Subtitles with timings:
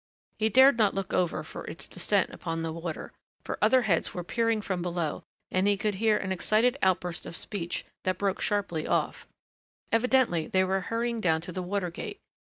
[0.39, 3.13] He dared not look over for its descent upon the water,
[3.43, 7.37] for other heads were peering from below and he could hear an excited outburst of
[7.37, 9.27] speech, that broke sharply off.
[9.91, 12.19] Evidently they were hurrying down to the water gate.